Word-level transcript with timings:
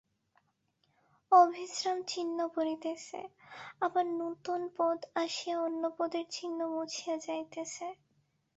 অবিশ্রাম 1.31 1.97
চিহ্ন 2.07 2.37
পড়িতেছে, 2.55 3.19
আবার 3.81 4.05
নূতন 4.17 4.61
পদ 4.77 4.99
আসিয়া 5.15 5.55
অন্য 5.61 5.83
পদের 5.97 6.25
চিহ্ন 6.31 6.59
মুছিয়া 6.73 7.15
যাইতেছে। 7.25 7.87